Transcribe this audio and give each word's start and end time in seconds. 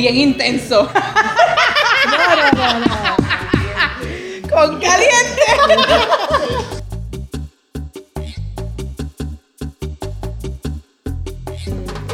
bien 0.00 0.16
intenso. 0.16 0.88
No, 2.10 2.36
no, 2.36 2.78
no, 2.78 2.80
no. 2.80 3.16
Con 4.48 4.80
caliente. 4.80 5.42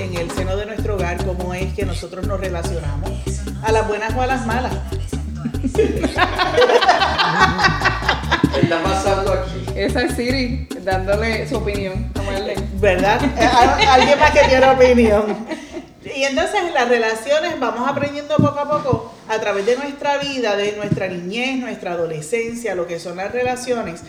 en 0.01 0.17
el 0.17 0.31
seno 0.31 0.57
de 0.57 0.67
nuestro 0.67 0.95
hogar 0.97 1.25
cómo 1.25 1.55
es 1.55 1.73
que 1.75 1.85
nosotros 1.85 2.27
nos 2.27 2.39
relacionamos, 2.41 3.11
a 3.63 3.73
las 3.73 3.87
buenas 3.89 4.15
o 4.15 4.23
a 4.23 4.27
las 4.27 4.47
malas. 4.47 4.73
¿Qué 5.75 5.85
está 8.63 8.83
pasando 8.83 9.33
aquí? 9.33 9.65
Esa 9.75 10.03
es 10.03 10.15
Siri 10.15 10.69
dándole 10.83 11.49
su 11.49 11.57
opinión. 11.57 12.13
¿Verdad? 12.81 13.21
A- 13.41 13.95
Alguien 13.95 14.19
más 14.19 14.31
que 14.31 14.41
tiene 14.49 14.67
opinión. 14.69 15.47
Y 16.17 16.25
entonces 16.25 16.73
las 16.73 16.89
relaciones 16.89 17.61
vamos 17.61 17.87
aprendiendo 17.87 18.37
poco 18.37 18.59
a 18.59 18.71
poco 18.71 19.13
a 19.29 19.39
través 19.39 19.67
de 19.67 19.77
nuestra 19.77 20.17
vida, 20.17 20.57
de 20.57 20.73
nuestra 20.73 21.09
niñez, 21.09 21.59
nuestra 21.59 21.93
adolescencia, 21.93 22.75
lo 22.75 22.87
que 22.87 22.99
son 22.99 23.19
las 23.19 23.33
relaciones. 23.33 24.01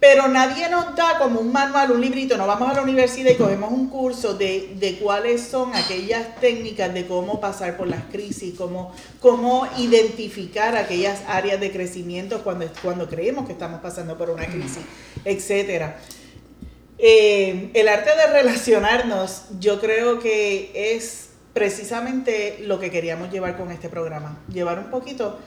Pero 0.00 0.26
nadie 0.26 0.68
nos 0.68 0.96
da 0.96 1.18
como 1.20 1.38
un 1.38 1.52
manual, 1.52 1.92
un 1.92 2.00
librito, 2.00 2.36
no 2.36 2.48
vamos 2.48 2.68
a 2.68 2.74
la 2.74 2.82
universidad 2.82 3.30
y 3.30 3.36
cogemos 3.36 3.70
un 3.70 3.88
curso 3.88 4.34
de, 4.34 4.72
de 4.74 4.98
cuáles 4.98 5.40
son 5.40 5.72
aquellas 5.76 6.34
técnicas 6.40 6.92
de 6.92 7.06
cómo 7.06 7.40
pasar 7.40 7.76
por 7.76 7.86
las 7.86 8.02
crisis, 8.10 8.54
cómo, 8.58 8.92
cómo 9.20 9.68
identificar 9.78 10.76
aquellas 10.76 11.20
áreas 11.28 11.60
de 11.60 11.70
crecimiento 11.70 12.42
cuando, 12.42 12.66
cuando 12.82 13.08
creemos 13.08 13.46
que 13.46 13.52
estamos 13.52 13.80
pasando 13.80 14.18
por 14.18 14.30
una 14.30 14.46
crisis, 14.46 14.82
etcétera. 15.24 15.96
Eh, 16.98 17.70
el 17.74 17.86
arte 17.86 18.10
de 18.16 18.26
relacionarnos, 18.32 19.44
yo 19.60 19.80
creo 19.80 20.18
que 20.18 20.72
es 20.96 21.28
precisamente 21.52 22.58
lo 22.60 22.80
que 22.80 22.90
queríamos 22.90 23.30
llevar 23.30 23.56
con 23.56 23.70
este 23.70 23.88
programa. 23.88 24.38
Llevar 24.52 24.78
un 24.78 24.90
poquito 24.90 25.38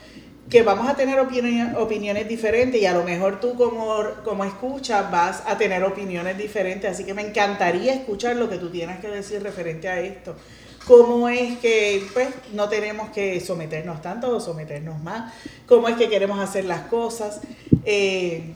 que 0.50 0.62
vamos 0.62 0.88
a 0.88 0.96
tener 0.96 1.18
opini- 1.20 1.76
opiniones 1.76 2.28
diferentes 2.28 2.80
y 2.80 2.86
a 2.86 2.94
lo 2.94 3.04
mejor 3.04 3.40
tú 3.40 3.56
como, 3.56 3.96
como 4.24 4.44
escuchas 4.46 5.10
vas 5.10 5.42
a 5.48 5.58
tener 5.58 5.84
opiniones 5.84 6.38
diferentes. 6.38 6.92
Así 6.92 7.04
que 7.04 7.14
me 7.14 7.24
encantaría 7.24 7.94
escuchar 7.94 8.36
lo 8.36 8.50
que 8.50 8.58
tú 8.58 8.70
tienes 8.70 9.00
que 9.00 9.08
decir 9.08 9.42
referente 9.42 9.90
a 9.90 10.00
esto. 10.00 10.36
¿Cómo 10.86 11.28
es 11.30 11.58
que 11.58 12.04
pues, 12.14 12.28
no 12.54 12.70
tenemos 12.70 13.10
que 13.10 13.40
someternos 13.40 14.04
tanto 14.04 14.36
o 14.36 14.40
someternos 14.40 15.02
más? 15.02 15.34
¿Cómo 15.66 15.88
es 15.90 15.96
que 15.96 16.10
queremos 16.10 16.40
hacer 16.40 16.66
las 16.66 16.82
cosas? 16.82 17.42
Eh, 17.84 18.54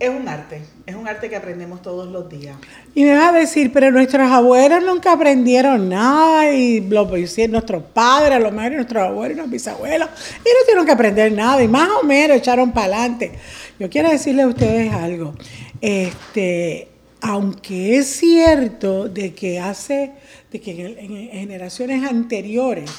es 0.00 0.08
un 0.08 0.28
arte, 0.28 0.62
es 0.86 0.94
un 0.94 1.08
arte 1.08 1.28
que 1.28 1.36
aprendemos 1.36 1.82
todos 1.82 2.08
los 2.08 2.28
días. 2.28 2.56
Y 2.94 3.02
me 3.04 3.16
va 3.16 3.30
a 3.30 3.32
decir, 3.32 3.72
pero 3.72 3.90
nuestros 3.90 4.30
abuelos 4.30 4.82
nunca 4.84 5.12
aprendieron 5.12 5.88
nada 5.88 6.52
y 6.52 6.80
lo 6.80 7.16
hicieron 7.16 7.52
nuestros 7.52 7.82
padres, 7.82 8.36
a 8.36 8.38
lo 8.38 8.52
mejor 8.52 8.72
nuestros 8.72 9.02
abuelos 9.02 9.32
y 9.32 9.36
nuestros 9.38 9.50
bisabuelos, 9.50 10.08
y 10.36 10.48
no 10.48 10.64
tuvieron 10.64 10.86
que 10.86 10.92
aprender 10.92 11.32
nada 11.32 11.62
y 11.62 11.68
más 11.68 11.88
o 12.00 12.04
menos 12.04 12.36
echaron 12.36 12.72
para 12.72 12.96
adelante. 12.96 13.32
Yo 13.78 13.90
quiero 13.90 14.10
decirles 14.10 14.44
a 14.44 14.48
ustedes 14.48 14.92
algo. 14.92 15.34
Este, 15.80 16.88
aunque 17.20 17.98
es 17.98 18.06
cierto 18.06 19.08
de 19.08 19.34
que 19.34 19.58
hace, 19.58 20.12
de 20.52 20.60
que 20.60 20.96
en 20.98 21.30
generaciones 21.30 22.08
anteriores 22.08 22.90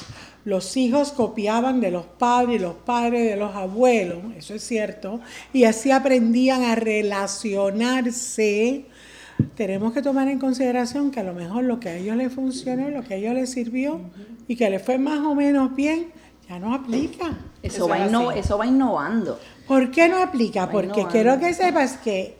los 0.44 0.76
hijos 0.76 1.12
copiaban 1.12 1.80
de 1.80 1.90
los 1.90 2.06
padres 2.06 2.56
y 2.56 2.58
los 2.62 2.74
padres 2.74 3.28
de 3.30 3.36
los 3.36 3.54
abuelos, 3.54 4.18
eso 4.36 4.54
es 4.54 4.62
cierto, 4.64 5.20
y 5.52 5.64
así 5.64 5.90
aprendían 5.90 6.62
a 6.62 6.74
relacionarse. 6.76 8.84
Tenemos 9.56 9.92
que 9.92 10.02
tomar 10.02 10.28
en 10.28 10.38
consideración 10.38 11.10
que 11.10 11.20
a 11.20 11.24
lo 11.24 11.32
mejor 11.34 11.64
lo 11.64 11.80
que 11.80 11.88
a 11.88 11.96
ellos 11.96 12.16
les 12.16 12.32
funcionó, 12.32 12.88
lo 12.90 13.02
que 13.02 13.14
a 13.14 13.16
ellos 13.16 13.34
les 13.34 13.50
sirvió 13.50 14.00
y 14.48 14.56
que 14.56 14.68
les 14.70 14.82
fue 14.82 14.98
más 14.98 15.20
o 15.20 15.34
menos 15.34 15.74
bien, 15.74 16.06
ya 16.48 16.58
no 16.58 16.74
aplica. 16.74 17.26
Eso, 17.62 17.76
Eso 17.76 17.88
va 17.88 18.04
es 18.04 18.12
inno- 18.12 18.30
así. 18.30 18.38
eso 18.40 18.58
va 18.58 18.66
innovando. 18.66 19.38
¿Por 19.66 19.90
qué 19.90 20.08
no 20.08 20.22
aplica? 20.22 20.70
Porque 20.70 21.06
quiero 21.10 21.38
que 21.38 21.54
sepas 21.54 21.96
que 21.98 22.36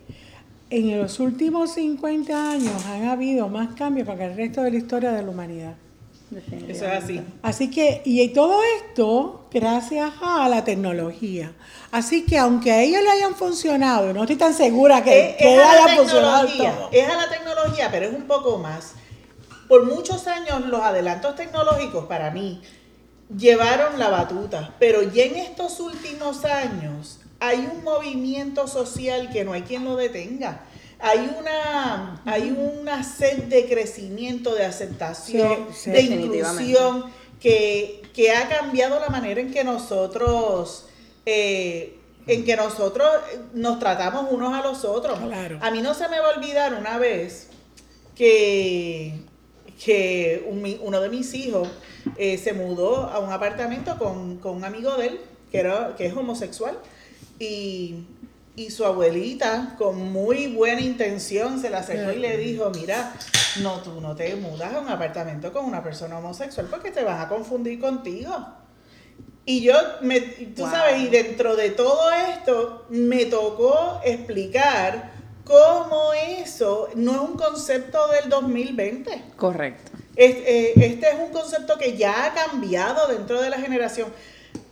en 0.68 0.98
los 0.98 1.20
últimos 1.20 1.72
50 1.74 2.50
años 2.52 2.84
han 2.86 3.04
habido 3.08 3.48
más 3.48 3.74
cambios 3.74 4.08
que 4.08 4.24
el 4.24 4.36
resto 4.36 4.62
de 4.62 4.70
la 4.72 4.76
historia 4.76 5.12
de 5.12 5.22
la 5.22 5.30
humanidad. 5.30 5.74
Eso 6.68 6.86
es 6.86 7.04
así. 7.04 7.20
Así 7.42 7.70
que, 7.70 8.02
y 8.04 8.28
todo 8.28 8.60
esto 8.78 9.48
gracias 9.52 10.12
a 10.22 10.48
la 10.48 10.62
tecnología. 10.62 11.52
Así 11.90 12.24
que 12.24 12.38
aunque 12.38 12.70
a 12.70 12.82
ellos 12.82 13.02
le 13.02 13.10
hayan 13.10 13.34
funcionado, 13.34 14.12
no 14.12 14.22
estoy 14.22 14.36
tan 14.36 14.54
segura 14.54 15.02
que, 15.02 15.30
Es, 15.30 15.36
que 15.36 15.54
es 15.54 15.60
haya 15.60 15.96
funcionado 15.96 16.46
todo. 16.46 16.88
es 16.92 17.08
a 17.08 17.16
la 17.16 17.28
tecnología, 17.28 17.88
pero 17.90 18.06
es 18.06 18.14
un 18.14 18.26
poco 18.26 18.58
más. 18.58 18.94
Por 19.68 19.86
muchos 19.86 20.26
años 20.28 20.66
los 20.66 20.80
adelantos 20.80 21.34
tecnológicos 21.34 22.06
para 22.06 22.30
mí 22.30 22.62
llevaron 23.36 23.98
la 23.98 24.08
batuta, 24.08 24.74
pero 24.78 25.02
ya 25.02 25.24
en 25.24 25.36
estos 25.36 25.80
últimos 25.80 26.44
años 26.44 27.20
hay 27.40 27.68
un 27.72 27.82
movimiento 27.82 28.68
social 28.68 29.30
que 29.32 29.44
no 29.44 29.52
hay 29.52 29.62
quien 29.62 29.84
lo 29.84 29.96
detenga. 29.96 30.64
Hay 31.02 31.34
una, 31.38 32.20
hay 32.26 32.50
una 32.50 33.02
sed 33.02 33.44
de 33.44 33.66
crecimiento, 33.66 34.54
de 34.54 34.64
aceptación, 34.66 35.68
Sí, 35.72 35.84
sí. 35.84 35.90
de 35.90 36.00
inclusión, 36.02 37.04
que, 37.40 38.02
que 38.14 38.32
ha 38.32 38.48
cambiado 38.48 39.00
la 39.00 39.08
manera 39.08 39.40
en 39.40 39.50
que 39.50 39.64
nosotros, 39.64 40.86
eh, 41.24 41.96
en 42.26 42.44
que 42.44 42.54
nosotros 42.56 43.08
nos 43.54 43.78
tratamos 43.78 44.26
unos 44.30 44.52
a 44.52 44.62
los 44.62 44.84
otros. 44.84 45.18
Claro. 45.18 45.58
A 45.62 45.70
mí 45.70 45.80
no 45.80 45.94
se 45.94 46.08
me 46.08 46.20
va 46.20 46.28
a 46.32 46.36
olvidar 46.36 46.74
una 46.74 46.98
vez 46.98 47.48
que, 48.14 49.22
que 49.82 50.44
un 50.46 50.78
uno 50.82 51.00
de 51.00 51.08
mis 51.08 51.32
hijos 51.32 51.68
eh, 52.18 52.36
se 52.36 52.52
mudó 52.52 53.04
a 53.08 53.18
un 53.20 53.32
apartamento 53.32 53.98
con, 53.98 54.36
con 54.36 54.56
un 54.56 54.64
amigo 54.64 54.94
de 54.96 55.06
él, 55.06 55.20
que, 55.50 55.58
era, 55.60 55.94
que 55.96 56.06
es 56.06 56.14
homosexual, 56.14 56.78
y, 57.38 58.04
y 58.56 58.70
su 58.70 58.84
abuelita, 58.84 59.74
con 59.78 60.12
muy 60.12 60.48
buena 60.48 60.80
intención, 60.80 61.60
se 61.60 61.70
le 61.70 61.76
acercó 61.76 62.12
y 62.12 62.16
le 62.18 62.36
dijo, 62.36 62.70
mira, 62.74 63.14
no, 63.62 63.76
tú 63.80 64.00
no 64.00 64.14
te 64.16 64.34
mudas 64.36 64.74
a 64.74 64.80
un 64.80 64.88
apartamento 64.88 65.52
con 65.52 65.64
una 65.64 65.82
persona 65.82 66.18
homosexual 66.18 66.66
porque 66.70 66.90
te 66.90 67.02
vas 67.04 67.24
a 67.24 67.28
confundir 67.28 67.80
contigo. 67.80 68.32
Y 69.46 69.62
yo, 69.62 69.74
me, 70.02 70.20
tú 70.20 70.62
Wow. 70.62 70.70
sabes, 70.70 71.00
y 71.02 71.08
dentro 71.08 71.56
de 71.56 71.70
todo 71.70 72.10
esto, 72.12 72.86
me 72.90 73.24
tocó 73.26 74.00
explicar 74.04 75.10
cómo 75.44 76.12
eso 76.12 76.88
no 76.94 77.12
es 77.12 77.18
un 77.30 77.36
concepto 77.36 78.08
del 78.08 78.28
2020. 78.28 79.22
Correcto. 79.36 79.90
Este, 80.16 80.86
este 80.86 81.08
es 81.08 81.14
un 81.18 81.30
concepto 81.32 81.78
que 81.78 81.96
ya 81.96 82.26
ha 82.26 82.34
cambiado 82.34 83.08
dentro 83.08 83.40
de 83.40 83.48
la 83.48 83.58
generación. 83.58 84.12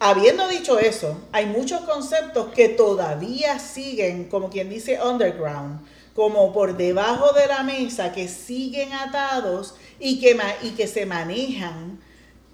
Habiendo 0.00 0.46
dicho 0.48 0.78
eso, 0.78 1.18
hay 1.32 1.46
muchos 1.46 1.80
conceptos 1.80 2.52
que 2.54 2.68
todavía 2.68 3.58
siguen, 3.58 4.28
como 4.28 4.48
quien 4.48 4.70
dice, 4.70 4.98
underground, 5.02 5.80
como 6.14 6.52
por 6.52 6.76
debajo 6.76 7.32
de 7.32 7.46
la 7.46 7.62
mesa, 7.62 8.12
que 8.12 8.28
siguen 8.28 8.92
atados 8.92 9.74
y 9.98 10.20
que, 10.20 10.36
y 10.62 10.70
que 10.70 10.86
se 10.86 11.06
manejan 11.06 11.98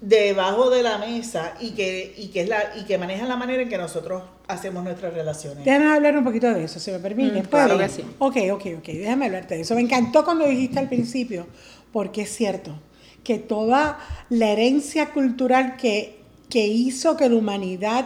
debajo 0.01 0.69
de 0.69 0.83
la 0.83 0.97
mesa 0.97 1.53
y 1.59 1.71
que, 1.71 2.13
y, 2.17 2.27
que 2.27 2.41
es 2.41 2.49
la, 2.49 2.73
y 2.77 2.85
que 2.85 2.97
manejan 2.97 3.27
la 3.27 3.37
manera 3.37 3.63
en 3.63 3.69
que 3.69 3.77
nosotros 3.77 4.23
hacemos 4.47 4.83
nuestras 4.83 5.13
relaciones. 5.13 5.65
Déjame 5.65 5.87
hablar 5.87 6.17
un 6.17 6.23
poquito 6.23 6.53
de 6.53 6.63
eso, 6.63 6.79
si 6.79 6.91
me 6.91 6.99
permite. 6.99 7.41
Mm, 7.41 7.45
claro 7.45 7.75
¿Puedo? 7.75 7.87
que 7.87 7.93
sí. 7.93 8.03
Ok, 8.19 8.37
ok, 8.53 8.65
ok. 8.79 8.85
Déjame 8.87 9.25
hablarte 9.25 9.55
de 9.55 9.61
eso. 9.61 9.75
Me 9.75 9.81
encantó 9.81 10.23
cuando 10.23 10.45
dijiste 10.45 10.79
al 10.79 10.89
principio, 10.89 11.47
porque 11.91 12.23
es 12.23 12.35
cierto 12.35 12.75
que 13.23 13.39
toda 13.39 13.99
la 14.29 14.51
herencia 14.51 15.11
cultural 15.11 15.77
que, 15.77 16.19
que 16.49 16.65
hizo 16.67 17.17
que 17.17 17.29
la 17.29 17.35
humanidad, 17.35 18.05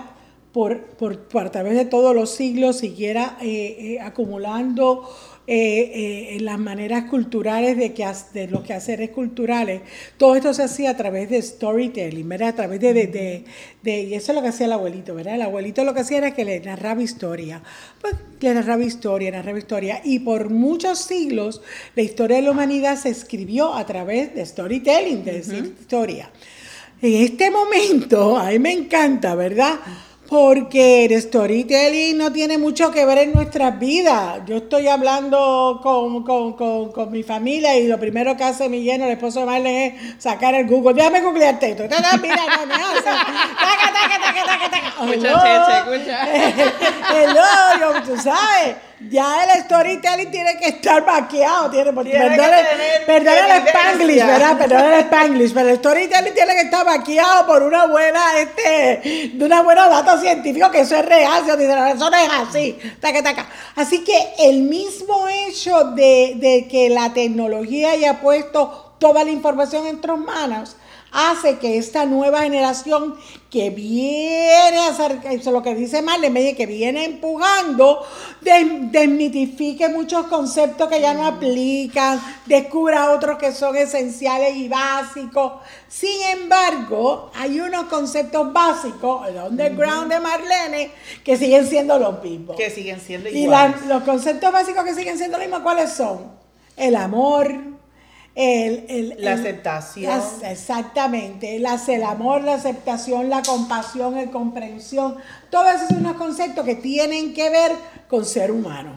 por, 0.53 0.81
por, 0.97 1.19
por 1.27 1.45
a 1.47 1.51
través 1.51 1.75
de 1.75 1.85
todos 1.85 2.15
los 2.15 2.31
siglos, 2.31 2.77
siguiera 2.77 3.37
eh, 3.41 3.95
eh, 3.95 3.99
acumulando 4.01 5.07
eh, 5.51 6.37
las 6.41 6.59
maneras 6.59 7.05
culturales 7.09 7.75
de, 7.77 7.93
que, 7.93 8.05
de 8.33 8.47
los 8.47 8.61
quehaceres 8.61 9.09
culturales, 9.09 9.81
todo 10.17 10.35
esto 10.35 10.53
se 10.53 10.61
hacía 10.63 10.91
a 10.91 10.97
través 10.97 11.29
de 11.29 11.41
storytelling, 11.41 12.27
¿verdad? 12.29 12.49
A 12.49 12.55
través 12.55 12.79
de, 12.79 12.93
de, 12.93 13.07
de- 13.07 13.45
de- 13.81 14.01
y 14.03 14.13
eso 14.13 14.31
es 14.31 14.35
lo 14.35 14.41
que 14.43 14.49
hacía 14.49 14.67
el 14.67 14.73
abuelito, 14.73 15.15
¿verdad? 15.15 15.35
El 15.35 15.41
abuelito 15.43 15.83
lo 15.83 15.93
que 15.95 16.01
hacía 16.01 16.17
era 16.19 16.35
que 16.35 16.45
le 16.45 16.59
narraba 16.59 17.01
historia, 17.01 17.63
pues 18.01 18.13
le 18.41 18.53
narraba 18.53 18.83
historia, 18.83 19.31
narraba 19.31 19.57
historia, 19.57 20.01
y 20.03 20.19
por 20.19 20.49
muchos 20.51 20.99
siglos 20.99 21.61
la 21.95 22.03
historia 22.03 22.37
de 22.37 22.43
la 22.43 22.51
humanidad 22.51 22.95
se 22.97 23.09
escribió 23.09 23.73
a 23.73 23.85
través 23.87 24.35
de 24.35 24.45
storytelling, 24.45 25.23
de 25.23 25.31
decir 25.33 25.75
historia. 25.79 26.29
En 27.01 27.13
este 27.23 27.49
momento, 27.49 28.37
a 28.37 28.47
mí 28.49 28.59
me 28.59 28.73
encanta, 28.73 29.33
¿verdad? 29.33 29.75
Porque 30.27 31.05
el 31.05 31.21
storytelling 31.21 32.17
no 32.17 32.29
tiene 32.33 32.57
mucho 32.57 32.91
que 32.91 33.05
ver 33.05 33.19
en 33.19 33.31
nuestras 33.31 33.79
vidas. 33.79 34.41
Yo 34.45 34.57
estoy 34.57 34.89
hablando 34.89 35.79
con, 35.81 36.25
con, 36.25 36.53
con, 36.53 36.91
con 36.91 37.09
mi 37.09 37.23
familia 37.23 37.77
y 37.77 37.87
lo 37.87 37.97
primero 37.97 38.35
que 38.35 38.43
hace 38.43 38.67
mi 38.67 38.83
lleno, 38.83 39.05
el 39.05 39.11
esposo 39.11 39.39
de 39.39 39.45
Marlene, 39.45 39.87
es 39.87 40.21
sacar 40.21 40.53
el 40.55 40.67
Google. 40.67 40.93
Déjame 40.93 41.21
googlearte 41.21 41.71
esto. 41.71 41.83
Mira, 41.83 42.01
no, 42.67 43.01
sea, 43.01 43.15
taca, 43.55 43.93
taca, 43.93 44.19
taca, 44.21 44.43
taca, 44.45 44.69
taca. 44.69 44.89
Escucha, 45.09 45.79
escucha. 45.79 46.27
Hello, 47.15 48.01
tú 48.05 48.17
sabes, 48.21 48.75
ya 49.09 49.43
el 49.45 49.61
storytelling 49.63 50.29
tiene 50.31 50.57
que 50.57 50.67
estar 50.69 51.05
maqueado, 51.05 51.69
tiene, 51.69 51.91
Tiene 52.03 52.19
perdón, 52.29 52.49
el- 52.53 53.05
perdón 53.05 53.33
spanglish, 53.67 54.25
¿verdad? 54.25 54.57
Perdón 54.57 54.93
el 54.93 54.99
spanglish, 55.01 55.53
pero 55.53 55.69
el 55.69 55.77
storytelling 55.77 56.33
tiene 56.33 56.53
que 56.55 56.61
estar 56.61 56.85
maqueado 56.85 57.45
por 57.47 57.63
una 57.63 57.85
buena, 57.87 58.21
este, 58.39 59.29
de 59.33 59.45
una 59.45 59.61
buena 59.61 59.87
data 59.87 60.19
científico 60.19 60.69
que 60.71 60.81
eso 60.81 60.95
es 60.97 61.05
real, 61.05 61.45
se 61.45 61.55
dice, 61.57 61.75
"No, 61.75 61.87
eso 61.87 62.09
no 62.09 62.17
es 62.17 62.29
así, 62.29 62.77
taca, 62.99 63.23
taca. 63.23 63.47
Así 63.75 64.03
que 64.03 64.17
el 64.39 64.63
mismo 64.63 65.27
hecho 65.29 65.85
de, 65.91 66.33
de 66.35 66.67
que 66.69 66.89
la 66.89 67.13
tecnología 67.13 67.91
haya 67.91 68.19
puesto 68.19 68.88
toda 68.99 69.23
la 69.23 69.31
información 69.31 69.85
en 69.85 69.93
nuestras 69.93 70.17
manos, 70.19 70.75
hace 71.11 71.57
que 71.57 71.77
esta 71.79 72.05
nueva 72.05 72.41
generación 72.43 73.15
que 73.49 73.71
viene 73.71 74.77
a 74.77 74.89
hacer, 74.89 75.13
eso 75.31 75.49
es 75.49 75.53
lo 75.53 75.63
que 75.63 75.73
dice 75.73 76.03
Marlene, 76.03 76.55
que 76.55 76.67
viene 76.67 77.05
empujando, 77.05 78.05
des- 78.41 78.91
desmitifique 78.91 79.89
muchos 79.89 80.27
conceptos 80.27 80.87
que 80.87 81.01
ya 81.01 81.15
no 81.15 81.25
aplican, 81.25 82.21
descubra 82.45 83.09
otros 83.09 83.39
que 83.39 83.51
son 83.53 83.75
esenciales 83.75 84.55
y 84.55 84.67
básicos. 84.69 85.53
Sin 85.87 86.21
embargo, 86.31 87.31
hay 87.33 87.59
unos 87.59 87.85
conceptos 87.85 88.53
básicos, 88.53 89.27
el 89.29 89.37
underground 89.37 90.11
de 90.13 90.19
Marlene, 90.19 90.91
que 91.23 91.37
siguen 91.37 91.65
siendo 91.65 91.97
los 91.97 92.21
mismos. 92.21 92.55
Que 92.55 92.69
siguen 92.69 92.99
siendo 93.01 93.29
Y 93.29 93.47
la- 93.47 93.65
iguales. 93.69 93.85
los 93.87 94.03
conceptos 94.03 94.51
básicos 94.51 94.83
que 94.83 94.93
siguen 94.93 95.17
siendo 95.17 95.37
los 95.39 95.47
mismos, 95.47 95.63
¿cuáles 95.63 95.91
son? 95.91 96.37
El 96.77 96.95
amor, 96.95 97.51
el, 98.41 98.85
el- 98.87 99.09
La 99.23 99.33
el- 99.33 99.39
aceptación. 99.39 100.21
exactamente. 100.43 101.59
Las- 101.59 101.89
el 101.89 102.03
amor, 102.03 102.41
la 102.43 102.53
aceptación, 102.53 103.29
la 103.29 103.41
compasión, 103.41 104.17
el 104.17 104.29
comprensión. 104.31 105.17
Todos 105.49 105.75
esos 105.75 105.89
son 105.89 105.97
unos 105.97 106.15
conceptos 106.15 106.65
que 106.65 106.75
tienen 106.75 107.33
que 107.33 107.49
ver 107.49 107.73
con 108.07 108.23
ser 108.25 108.51
humano. 108.51 108.93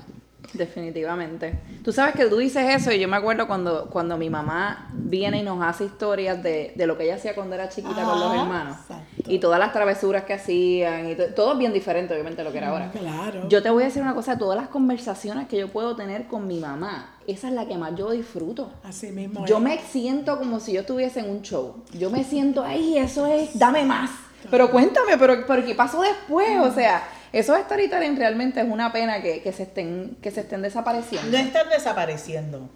Definitivamente. 0.52 1.58
Tú 1.84 1.92
sabes 1.92 2.14
que 2.14 2.26
tú 2.26 2.36
dices 2.38 2.64
eso 2.74 2.92
y 2.92 2.98
yo 2.98 3.08
me 3.08 3.16
acuerdo 3.16 3.46
cuando, 3.46 3.86
cuando 3.90 4.16
mi 4.16 4.30
mamá 4.30 4.90
viene 4.92 5.38
y 5.38 5.42
nos 5.42 5.62
hace 5.62 5.84
historias 5.84 6.42
de, 6.42 6.72
de 6.76 6.86
lo 6.86 6.96
que 6.96 7.04
ella 7.04 7.16
hacía 7.16 7.34
cuando 7.34 7.54
era 7.54 7.68
chiquita 7.68 8.02
con 8.02 8.18
los 8.20 8.30
Ah, 8.32 8.42
hermanos. 8.42 8.76
exacto. 8.80 9.02
Y 9.30 9.38
todas 9.38 9.58
las 9.58 9.72
travesuras 9.72 10.24
que 10.24 10.34
hacían. 10.34 11.08
Y 11.10 11.14
to- 11.14 11.28
todo 11.34 11.56
bien 11.56 11.72
diferente, 11.72 12.12
obviamente, 12.14 12.40
a 12.40 12.44
lo 12.44 12.52
que 12.52 12.58
era 12.58 12.68
ahora. 12.68 12.90
Claro. 12.90 13.48
Yo 13.48 13.62
te 13.62 13.70
voy 13.70 13.82
a 13.82 13.86
decir 13.86 14.02
una 14.02 14.14
cosa, 14.14 14.36
todas 14.38 14.58
las 14.58 14.68
conversaciones 14.68 15.46
que 15.48 15.58
yo 15.58 15.68
puedo 15.68 15.94
tener 15.96 16.26
con 16.26 16.46
mi 16.46 16.58
mamá, 16.58 17.16
esa 17.26 17.48
es 17.48 17.54
la 17.54 17.66
que 17.66 17.76
más 17.78 17.94
yo 17.96 18.10
disfruto. 18.10 18.72
Así 18.82 19.08
mismo. 19.12 19.46
Yo 19.46 19.56
es. 19.58 19.62
me 19.62 19.78
siento 19.78 20.38
como 20.38 20.60
si 20.60 20.72
yo 20.72 20.80
estuviese 20.80 21.20
en 21.20 21.30
un 21.30 21.42
show. 21.42 21.82
Yo 21.92 22.10
me 22.10 22.24
siento, 22.24 22.62
ay, 22.64 22.98
eso 22.98 23.26
es, 23.26 23.58
dame 23.58 23.84
más. 23.84 24.10
Pero 24.50 24.70
cuéntame, 24.72 25.16
pero, 25.18 25.46
pero 25.46 25.64
¿qué 25.64 25.74
pasó 25.76 26.02
después? 26.02 26.48
O 26.60 26.72
sea, 26.74 27.02
esos 27.32 27.58
storytelling 27.60 28.16
realmente 28.16 28.60
es 28.60 28.66
una 28.66 28.92
pena 28.92 29.22
que, 29.22 29.42
que 29.42 29.52
se, 29.52 29.64
estén, 29.64 30.16
que 30.22 30.30
se 30.30 30.40
estén 30.40 30.62
desapareciendo. 30.62 31.30
No 31.30 31.38
están 31.38 31.68
desapareciendo. 31.70 32.68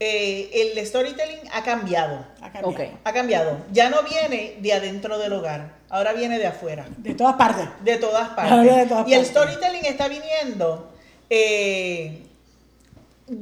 Eh, 0.00 0.72
el 0.76 0.86
storytelling 0.86 1.40
ha 1.52 1.64
cambiado. 1.64 2.24
Ha 2.40 2.52
cambiado. 2.52 2.68
Ok. 2.68 2.80
Ha 3.02 3.12
cambiado. 3.12 3.58
Ya 3.72 3.90
no 3.90 4.02
viene 4.04 4.56
de 4.60 4.72
adentro 4.72 5.18
del 5.18 5.32
hogar, 5.32 5.72
ahora 5.88 6.12
viene 6.12 6.38
de 6.38 6.46
afuera. 6.46 6.86
De 6.98 7.14
todas 7.14 7.34
partes. 7.34 7.66
De 7.82 7.96
todas 7.96 8.28
partes. 8.30 8.88
y 9.08 9.14
el 9.14 9.24
storytelling 9.24 9.84
está 9.86 10.06
viniendo, 10.06 10.92
eh, 11.28 12.22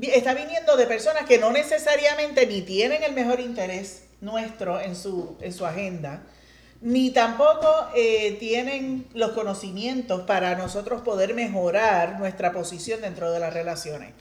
está 0.00 0.32
viniendo 0.32 0.76
de 0.78 0.86
personas 0.86 1.24
que 1.26 1.38
no 1.38 1.52
necesariamente 1.52 2.46
ni 2.46 2.62
tienen 2.62 3.02
el 3.02 3.12
mejor 3.12 3.40
interés 3.40 4.04
nuestro 4.22 4.80
en 4.80 4.96
su, 4.96 5.36
en 5.42 5.52
su 5.52 5.66
agenda, 5.66 6.22
ni 6.80 7.10
tampoco 7.10 7.68
eh, 7.94 8.36
tienen 8.38 9.06
los 9.14 9.32
conocimientos 9.32 10.22
para 10.22 10.54
nosotros 10.56 11.02
poder 11.02 11.34
mejorar 11.34 12.18
nuestra 12.18 12.52
posición 12.52 13.00
dentro 13.00 13.30
de 13.32 13.40
las 13.40 13.52
relaciones. 13.52 14.12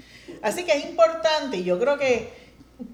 Así 0.42 0.64
que 0.64 0.74
es 0.74 0.86
importante, 0.86 1.58
y 1.58 1.64
yo 1.64 1.80
creo 1.80 1.98
que 1.98 2.30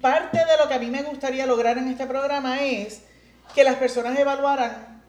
parte 0.02 0.38
de 0.38 0.58
lo 0.62 0.68
que 0.68 0.74
a 0.74 0.80
mí 0.80 0.88
me 0.88 1.04
gustaría 1.04 1.46
lograr 1.46 1.78
en 1.78 1.88
este 1.88 2.06
programa 2.06 2.64
es 2.64 3.02
que 3.56 3.64
las 3.64 3.76
personas 3.76 4.18
evaluaran 4.18 5.02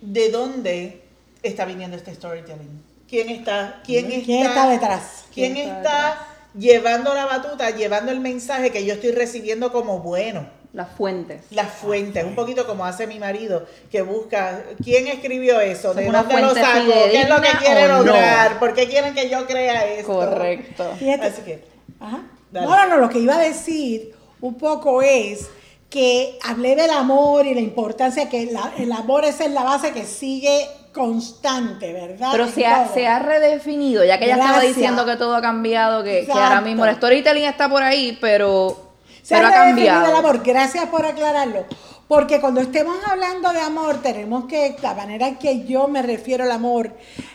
de 0.00 0.30
dónde 0.30 1.02
está 1.42 1.64
viniendo 1.64 1.96
este 1.96 2.14
storytelling. 2.14 2.82
¿Quién 3.08 3.28
está, 3.28 3.82
quién 3.84 4.10
está, 4.10 4.24
¿Quién 4.24 4.46
está 4.46 4.68
detrás? 4.68 5.24
quién 5.32 5.54
¿Quién 5.54 5.68
está 5.68 5.78
está 5.78 6.26
llevando 6.54 7.14
la 7.14 7.26
batuta, 7.26 7.70
llevando 7.70 8.10
el 8.10 8.20
mensaje 8.20 8.70
que 8.70 8.84
yo 8.84 8.94
estoy 8.94 9.12
recibiendo 9.12 9.70
como 9.70 10.00
bueno? 10.00 10.46
Las 10.72 10.88
fuentes. 10.96 11.42
Las 11.50 11.68
fuentes, 11.70 12.24
un 12.24 12.34
poquito 12.34 12.66
como 12.66 12.84
hace 12.86 13.06
mi 13.06 13.18
marido, 13.18 13.66
que 13.90 14.00
busca 14.00 14.62
quién 14.82 15.06
escribió 15.06 15.60
eso, 15.60 15.92
de 15.92 16.04
¿Es 16.04 16.08
una 16.08 16.22
dónde 16.22 16.40
lo 16.40 16.54
saco, 16.54 16.92
qué 17.10 17.20
es 17.22 17.28
lo 17.28 17.40
que 17.42 17.48
quiere 17.58 17.84
o 17.86 17.88
no? 17.98 18.04
lograr, 18.04 18.58
por 18.58 18.72
qué 18.72 18.88
quieren 18.88 19.12
que 19.14 19.28
yo 19.28 19.46
crea 19.46 19.86
esto. 19.86 20.12
Correcto. 20.14 20.94
Fíjate. 20.98 21.26
Así 21.26 21.42
que, 21.42 21.64
Ajá. 22.00 22.22
Dale. 22.50 22.66
No, 22.66 22.76
no, 22.76 22.86
no, 22.88 22.96
lo 22.98 23.08
que 23.10 23.18
iba 23.18 23.34
a 23.36 23.38
decir 23.40 24.14
un 24.40 24.54
poco 24.54 25.02
es 25.02 25.48
que 25.90 26.38
hablé 26.42 26.74
del 26.74 26.90
amor 26.90 27.46
y 27.46 27.54
la 27.54 27.60
importancia 27.60 28.28
que 28.30 28.46
la- 28.46 28.72
el 28.78 28.90
amor 28.92 29.26
esa 29.26 29.44
es 29.44 29.50
la 29.50 29.62
base 29.64 29.92
que 29.92 30.04
sigue 30.04 30.66
constante, 30.92 31.92
¿verdad? 31.92 32.28
Pero 32.32 32.48
se 32.48 32.66
ha, 32.66 32.88
se 32.88 33.06
ha 33.06 33.18
redefinido, 33.18 34.04
ya 34.04 34.18
que 34.18 34.24
ella 34.26 34.36
estaba 34.36 34.60
diciendo 34.60 35.04
que 35.04 35.16
todo 35.16 35.34
ha 35.36 35.42
cambiado, 35.42 36.02
que, 36.02 36.26
ahora 36.32 36.60
mismo 36.60 36.84
el 36.86 36.94
storytelling 36.96 37.44
está 37.44 37.68
por 37.68 37.82
ahí, 37.82 38.16
pero, 38.20 38.81
Se 39.22 39.34
pero 39.34 39.48
ha 39.48 39.52
cambiado. 39.52 40.06
el 40.10 40.16
amor. 40.16 40.42
Gracias 40.42 40.86
por 40.86 41.06
aclararlo. 41.06 41.64
Porque 42.14 42.42
cuando 42.42 42.60
estemos 42.60 42.94
hablando 43.10 43.54
de 43.54 43.60
amor, 43.60 44.02
tenemos 44.02 44.44
que, 44.44 44.76
la 44.82 44.92
manera 44.92 45.38
que 45.38 45.64
yo 45.64 45.88
me 45.88 46.02
refiero 46.02 46.44
al 46.44 46.50
amor, 46.52 46.92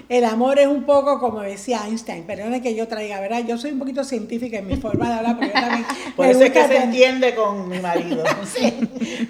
el 0.07 0.23
amor 0.23 0.59
es 0.59 0.67
un 0.67 0.83
poco 0.83 1.19
como 1.19 1.39
decía 1.41 1.81
Einstein, 1.87 2.25
perdone 2.25 2.61
que 2.61 2.75
yo 2.75 2.87
traiga, 2.87 3.19
¿verdad? 3.19 3.41
Yo 3.47 3.57
soy 3.57 3.71
un 3.71 3.79
poquito 3.79 4.03
científica 4.03 4.59
en 4.59 4.67
mi 4.67 4.75
forma 4.77 5.09
de 5.09 5.15
hablar, 5.15 5.35
porque 5.37 5.47
yo 5.51 5.59
también 5.59 5.85
por 6.15 6.27
eso 6.27 6.43
es 6.43 6.51
que 6.51 6.59
gusta 6.59 6.67
se 6.67 6.73
tener- 6.75 6.83
entiende 6.83 7.33
con 7.33 7.67
mi 7.67 7.79
marido. 7.79 8.23
Sí, 8.45 8.71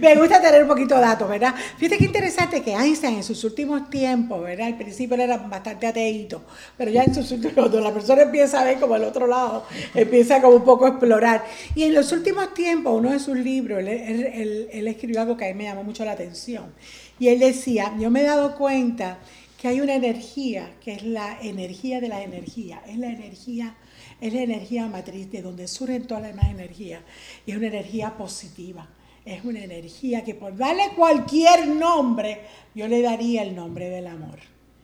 me 0.02 0.16
gusta 0.16 0.42
tener 0.42 0.64
un 0.64 0.68
poquito 0.68 0.96
de 0.96 1.02
datos, 1.02 1.30
¿verdad? 1.30 1.56
Fíjate 1.78 1.98
qué 1.98 2.04
interesante 2.04 2.62
que 2.62 2.74
Einstein 2.74 3.16
en 3.16 3.24
sus 3.24 3.42
últimos 3.46 3.90
tiempos, 3.90 4.44
¿verdad? 4.44 4.68
Al 4.68 4.78
principio 4.78 5.16
él 5.16 5.22
era 5.22 5.38
bastante 5.38 5.88
ateíto, 5.88 6.42
pero 6.78 6.92
ya 6.92 7.04
en 7.04 7.16
sus 7.16 7.32
últimos, 7.32 7.54
cuando 7.54 7.80
la 7.80 7.94
persona 7.94 8.24
empieza 8.24 8.60
a 8.60 8.66
ver 8.66 8.82
como 8.82 8.98
el 8.98 9.06
otro 9.06 9.28
lado, 9.28 9.64
empieza 9.96 10.42
como 10.42 10.58
un 10.58 10.66
poco 10.66 10.86
a 10.88 10.90
explorar. 10.90 11.46
Y 11.74 11.84
en 11.84 11.94
los 11.94 12.12
últimos 12.12 12.54
tiempos, 12.54 12.94
uno 13.00 13.12
de 13.12 13.20
sus 13.20 13.38
libros, 13.38 13.80
él, 13.80 13.88
él- 13.88 14.30
él- 14.34 14.70
él 14.74 14.88
escribió 14.90 15.22
algo 15.22 15.37
que 15.38 15.46
a 15.46 15.48
mí 15.50 15.54
me 15.54 15.64
llamó 15.66 15.84
mucho 15.84 16.04
la 16.04 16.12
atención. 16.12 16.74
Y 17.20 17.30
él 17.30 17.40
decía, 17.40 17.96
yo 18.00 18.10
me 18.10 18.22
he 18.22 18.24
dado 18.24 18.56
cuenta 18.56 19.20
que 19.62 19.68
hay 19.68 19.82
una 19.82 19.96
energía, 19.96 20.74
que 20.84 20.94
es 20.94 21.04
la 21.04 21.40
energía 21.42 22.02
de 22.02 22.10
la 22.10 22.22
energía, 22.22 22.82
es 22.88 22.98
la 22.98 23.08
energía 23.08 23.76
es 24.20 24.34
la 24.34 24.42
energía 24.42 24.88
matriz 24.88 25.32
de 25.32 25.42
donde 25.42 25.68
surgen 25.68 26.08
todas 26.08 26.24
las 26.24 26.32
demás 26.32 26.50
energías. 26.50 27.02
Y 27.46 27.52
es 27.52 27.58
una 27.58 27.68
energía 27.68 28.18
positiva. 28.18 28.88
Es 29.26 29.44
una 29.44 29.64
energía 29.64 30.24
que 30.24 30.36
por 30.36 30.56
darle 30.56 30.92
cualquier 30.96 31.68
nombre, 31.68 32.42
yo 32.74 32.88
le 32.88 33.02
daría 33.02 33.44
el 33.44 33.56
nombre 33.56 33.90
del 33.90 34.08
amor. 34.08 34.40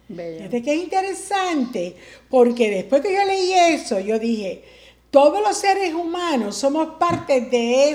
Fíjate 0.07 0.61
que 0.61 0.73
es 0.73 0.83
interesante, 0.83 1.95
porque 2.29 2.69
después 2.69 3.01
que 3.01 3.13
yo 3.13 3.23
leí 3.25 3.53
eso, 3.53 3.99
yo 4.01 4.19
dije, 4.19 4.63
todos 5.09 5.41
los 5.41 5.57
seres 5.57 5.93
humanos 5.93 6.57
somos 6.57 6.97
parte 6.99 7.41
de 7.41 7.91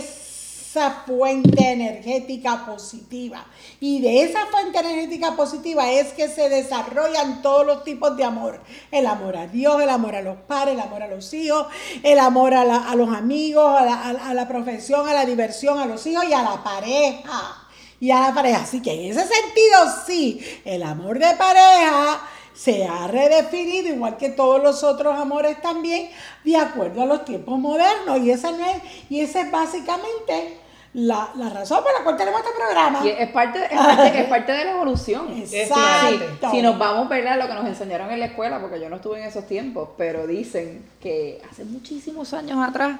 esa 0.69 1.03
fuente 1.07 1.73
energética 1.73 2.67
positiva. 2.67 3.47
Y 3.81 4.01
de 4.01 4.23
esa 4.23 4.47
fuente 4.47 4.79
energética 4.79 5.35
positiva 5.35 5.91
es 5.91 6.13
que 6.13 6.29
se 6.29 6.51
desarrollan 6.51 7.41
todos 7.41 7.67
los 7.67 7.85
tipos 7.85 8.17
de 8.17 8.25
amor. 8.25 8.61
El 8.91 9.07
amor 9.07 9.37
a 9.37 9.47
Dios, 9.47 9.81
el 9.81 9.89
amor 9.89 10.15
a 10.15 10.21
los 10.21 10.37
padres, 10.37 10.75
el 10.75 10.81
amor 10.81 11.03
a 11.03 11.09
los 11.09 11.33
hijos, 11.33 11.67
el 12.03 12.19
amor 12.19 12.53
a, 12.53 12.91
a 12.91 12.95
los 12.97 13.15
amigos, 13.15 13.65
a 13.81 13.85
la, 13.85 14.29
a 14.29 14.35
la 14.35 14.47
profesión, 14.47 15.09
a 15.09 15.15
la 15.15 15.25
diversión, 15.25 15.79
a 15.79 15.87
los 15.87 16.07
hijos 16.07 16.25
y 16.29 16.35
a 16.35 16.43
la 16.43 16.63
pareja 16.63 17.67
y 17.99 18.11
a 18.11 18.21
la 18.21 18.35
pareja. 18.35 18.63
Así 18.63 18.83
que 18.83 18.93
en 18.93 19.13
ese 19.13 19.27
sentido, 19.27 19.79
sí, 20.07 20.61
el 20.67 20.83
amor 20.83 21.19
de 21.19 21.35
pareja 21.37 22.21
se 22.59 22.85
ha 22.89 23.07
redefinido, 23.07 23.95
igual 23.95 24.17
que 24.17 24.31
todos 24.31 24.61
los 24.61 24.83
otros 24.83 25.17
amores 25.17 25.63
también, 25.63 26.11
de 26.45 26.57
acuerdo 26.57 27.03
a 27.03 27.07
los 27.07 27.25
tiempos 27.25 27.57
modernos. 27.57 28.19
Y 28.19 28.33
esa, 28.33 28.51
no 28.51 28.67
es, 28.67 28.83
y 29.09 29.21
esa 29.21 29.43
es 29.43 29.51
básicamente 29.53 30.59
la, 30.93 31.31
la 31.37 31.51
razón 31.51 31.85
por 31.85 31.93
la 31.97 32.03
cual 32.03 32.17
tenemos 32.17 32.41
este 32.41 32.53
programa. 32.57 33.01
Y 33.05 33.11
es 33.11 33.31
parte, 33.31 33.65
es 33.65 33.79
parte, 33.79 34.21
es 34.21 34.29
parte 34.29 34.53
de 34.53 34.65
la 34.65 34.73
evolución. 34.73 35.29
Exacto. 35.53 36.51
Si 36.51 36.61
nos 36.61 36.77
vamos 36.77 37.09
a 37.09 37.37
lo 37.37 37.47
que 37.47 37.55
nos 37.55 37.65
enseñaron 37.65 38.11
en 38.11 38.19
la 38.19 38.27
escuela, 38.27 38.61
porque 38.61 38.81
yo 38.81 38.89
no 38.89 38.97
estuve 38.97 39.21
en 39.21 39.29
esos 39.29 39.47
tiempos, 39.47 39.91
pero 39.97 40.27
dicen 40.27 40.85
que 41.01 41.41
hace 41.49 41.65
muchísimos 41.65 42.35
años 42.35 42.59
atrás, 42.69 42.99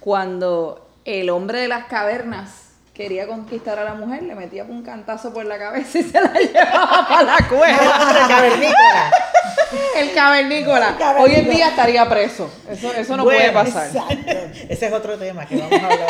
cuando 0.00 0.84
el 1.04 1.30
hombre 1.30 1.60
de 1.60 1.68
las 1.68 1.84
cavernas 1.84 2.69
quería 3.00 3.26
conquistar 3.26 3.78
a 3.78 3.84
la 3.84 3.94
mujer, 3.94 4.24
le 4.24 4.34
metía 4.34 4.62
un 4.64 4.82
cantazo 4.82 5.32
por 5.32 5.46
la 5.46 5.58
cabeza 5.58 6.00
y 6.00 6.02
se 6.02 6.20
la 6.20 6.32
llevaba 6.38 7.08
para 7.08 7.22
la 7.22 7.48
cueva. 7.48 8.20
El 8.20 8.28
cavernícola. 8.28 9.10
El 9.96 10.12
cavernícola. 10.12 11.16
Hoy 11.18 11.34
en 11.34 11.48
día 11.48 11.68
estaría 11.68 12.06
preso. 12.06 12.50
Eso, 12.68 12.92
eso 12.92 13.16
no 13.16 13.24
puede 13.24 13.52
pasar. 13.52 13.86
Exacto. 13.86 14.32
Ese 14.68 14.86
es 14.86 14.92
otro 14.92 15.16
tema 15.16 15.46
que 15.46 15.56
vamos 15.56 15.82
a 15.82 15.86
hablar. 15.86 16.08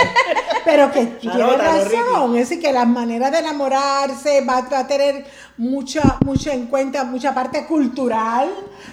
Pero 0.64 0.90
que 0.90 1.06
tiene 1.06 1.36
Anótalo, 1.36 1.84
razón, 1.84 2.36
es 2.36 2.48
decir, 2.48 2.60
que 2.60 2.72
las 2.72 2.88
maneras 2.88 3.30
de 3.30 3.38
enamorarse 3.38 4.44
va, 4.44 4.62
va 4.62 4.80
a 4.80 4.86
tener 4.88 5.24
mucha, 5.60 6.16
mucho 6.24 6.50
en 6.50 6.66
cuenta, 6.66 7.04
mucha 7.04 7.34
parte 7.34 7.66
cultural. 7.66 8.48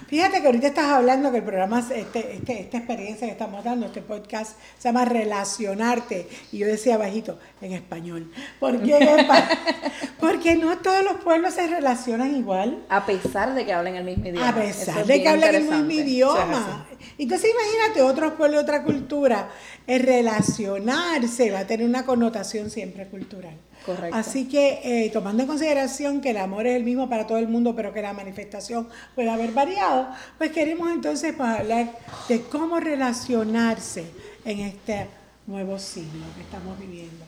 Fíjate 0.08 0.42
que 0.42 0.48
ahorita 0.48 0.68
estás 0.68 0.88
hablando 0.88 1.32
que 1.32 1.38
el 1.38 1.44
programa, 1.44 1.80
este, 1.80 2.36
este, 2.36 2.60
esta 2.62 2.78
experiencia 2.78 3.26
que 3.26 3.32
estamos 3.32 3.64
dando, 3.64 3.86
este 3.86 4.02
podcast, 4.02 4.58
se 4.78 4.90
llama 4.90 5.06
Relacionarte. 5.06 6.28
Y 6.52 6.58
yo 6.60 6.68
decía 6.68 6.98
bajito, 6.98 7.40
en 7.62 7.72
español. 7.72 8.32
¿Por 8.60 8.82
qué 8.84 8.98
en 8.98 9.08
espa- 9.08 9.48
Porque 10.20 10.58
no 10.58 10.78
todos 10.80 11.04
los 11.06 11.14
pueblos 11.24 11.54
se 11.54 11.68
relacionan 11.68 12.36
igual. 12.36 12.84
A 12.90 13.06
pesar 13.06 13.56
de 13.56 13.66
que 13.66 13.72
hablen 13.72 13.96
el 13.96 14.04
mismo 14.04 14.26
idioma. 14.28 14.50
A 14.50 14.56
pesar 14.56 15.00
es 15.00 15.08
de 15.08 15.22
que 15.22 15.30
hablan 15.30 15.56
el 15.56 15.64
mismo 15.64 15.92
idioma. 15.92 16.88
Entonces 17.18 17.50
imagínate 17.50 18.02
otros 18.02 18.34
pueblos, 18.34 18.62
otra 18.64 18.84
cultura. 18.84 19.50
El 19.88 20.04
relacionarse 20.04 21.50
va 21.52 21.60
a 21.60 21.68
tener 21.68 21.88
una 21.88 22.06
connotación 22.06 22.70
siempre 22.70 23.08
cultural. 23.08 23.56
Correcto. 23.88 24.16
Así 24.16 24.48
que 24.48 24.82
eh, 24.84 25.10
tomando 25.12 25.42
en 25.44 25.48
consideración 25.48 26.22
que 26.22 26.30
el 26.30 26.38
amor 26.38 26.68
es 26.68 26.76
el 26.76 26.84
mismo 26.84 27.10
para 27.10 27.26
todo 27.26 27.40
el 27.40 27.48
mundo, 27.48 27.74
pero 27.76 27.92
que 27.94 28.02
la 28.04 28.14
manifestación 28.14 28.88
puede 29.16 29.30
haber 29.32 29.52
variado, 29.54 30.10
pues 30.38 30.52
queremos 30.52 30.92
entonces 30.92 31.34
pues, 31.36 31.50
hablar 31.50 31.88
de 32.30 32.42
cómo 32.42 32.80
relacionarse 32.80 34.06
en 34.46 34.60
este 34.60 35.08
nuevo 35.48 35.80
siglo 35.80 36.26
que 36.36 36.42
estamos 36.42 36.78
viviendo. 36.78 37.26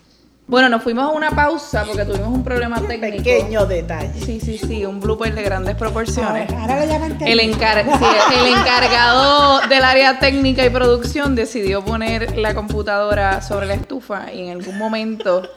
Bueno, 0.48 0.68
nos 0.68 0.82
fuimos 0.82 1.04
a 1.06 1.10
una 1.10 1.30
pausa 1.30 1.84
porque 1.86 2.04
tuvimos 2.06 2.30
un 2.30 2.44
problema 2.44 2.82
técnico. 2.82 3.18
Pequeño 3.24 3.68
detalle. 3.68 4.20
Sí, 4.20 4.40
sí, 4.40 4.58
sí, 4.58 4.84
un 4.84 5.00
blooper 5.00 5.36
de 5.36 5.44
grandes 5.44 5.76
proporciones. 5.76 6.50
Ahora, 6.50 6.62
ahora 6.64 6.86
lo 6.86 6.92
llaman 6.92 7.12
El, 7.22 7.38
técnico. 7.38 7.60
encar- 7.60 7.84
sí, 8.00 8.36
el 8.40 8.48
encargado 8.60 9.60
del 9.70 9.84
área 9.84 10.18
técnica 10.20 10.66
y 10.66 10.72
producción 10.72 11.36
decidió 11.36 11.86
poner 11.86 12.36
la 12.36 12.56
computadora 12.56 13.44
sobre 13.44 13.68
la 13.68 13.76
estufa 13.76 14.34
y 14.34 14.48
en 14.48 14.58
algún 14.58 14.78
momento, 14.80 15.48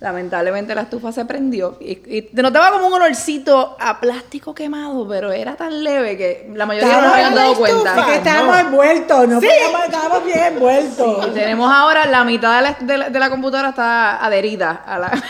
lamentablemente, 0.00 0.74
la 0.74 0.82
estufa 0.82 1.10
se 1.12 1.24
prendió. 1.24 1.76
Y, 1.80 1.98
y 2.06 2.22
te 2.22 2.42
notaba 2.42 2.70
como 2.70 2.86
un 2.88 2.92
olorcito 2.92 3.76
a 3.80 3.98
plástico 4.00 4.54
quemado, 4.54 5.06
pero 5.08 5.32
era 5.32 5.56
tan 5.56 5.82
leve 5.82 6.16
que 6.16 6.50
la 6.54 6.66
mayoría 6.66 6.96
no 6.96 7.00
nos 7.02 7.12
habían 7.14 7.34
dado 7.34 7.52
estufa, 7.52 7.70
cuenta. 7.72 8.06
que 8.06 8.14
estábamos 8.16 8.54
no. 8.54 8.60
envueltos, 8.60 9.28
no 9.28 9.40
podíamos- 9.40 9.84
estábamos 9.84 10.24
bien 10.24 10.38
envueltos. 10.44 11.26
Y 11.28 11.30
tenemos 11.30 11.72
ahora 11.72 12.06
la 12.06 12.24
mitad 12.24 12.56
de 12.56 12.62
la, 12.62 12.76
de 12.80 12.98
la- 12.98 13.10
de 13.10 13.18
la 13.18 13.30
computadora 13.30 13.70
está 13.70 14.24
adherida 14.24 14.82
a 14.86 14.98
la. 14.98 15.10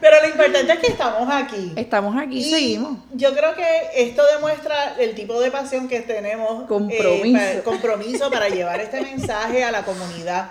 Pero 0.00 0.16
lo 0.22 0.28
importante 0.28 0.72
es 0.72 0.78
que 0.78 0.86
estamos 0.88 1.28
aquí. 1.30 1.72
Estamos 1.76 2.16
aquí, 2.16 2.38
Y 2.38 2.50
seguimos. 2.50 2.98
Yo 3.12 3.34
creo 3.34 3.54
que 3.54 3.66
esto 3.96 4.22
demuestra 4.34 4.94
el 4.98 5.14
tipo 5.14 5.40
de 5.40 5.50
pasión 5.50 5.88
que 5.88 6.00
tenemos. 6.00 6.66
Compromiso. 6.68 7.38
eh, 7.38 7.56
pa- 7.64 7.70
compromiso 7.70 8.30
para 8.30 8.48
llevar 8.48 8.80
este 8.80 9.00
mensaje 9.00 9.64
a 9.64 9.72
la 9.72 9.82
comunidad. 9.84 10.50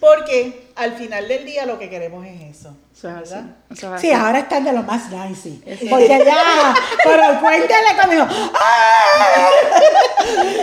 Porque 0.00 0.68
al 0.76 0.92
final 0.94 1.26
del 1.26 1.44
día 1.46 1.64
lo 1.66 1.78
que 1.78 1.88
queremos 1.88 2.24
es 2.26 2.58
eso. 2.58 2.76
Eso 2.94 3.08
es 3.08 3.14
así, 3.14 3.34
¿verdad? 3.82 3.98
Sí, 3.98 4.12
ahora 4.12 4.38
están 4.40 4.64
de 4.64 4.72
lo 4.72 4.82
más 4.82 5.10
nice. 5.10 5.58
Porque 5.88 6.22
ya, 6.24 6.74
pero 7.02 7.40
cuéntale 7.40 7.96
conmigo. 8.00 8.26
¡Ah! 8.54 9.48